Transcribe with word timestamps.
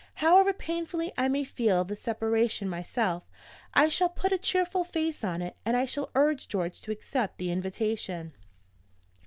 However 0.15 0.51
painfully 0.51 1.13
I 1.15 1.27
may 1.27 1.43
feel 1.43 1.83
the 1.83 1.95
separation 1.95 2.67
myself, 2.67 3.29
I 3.75 3.87
shall 3.87 4.09
put 4.09 4.31
a 4.31 4.39
cheerful 4.39 4.83
face 4.83 5.23
on 5.23 5.43
it; 5.43 5.57
and 5.63 5.77
I 5.77 5.85
shall 5.85 6.09
urge 6.15 6.47
George 6.47 6.81
to 6.81 6.91
accept 6.91 7.37
the 7.37 7.51
invitation. 7.51 8.33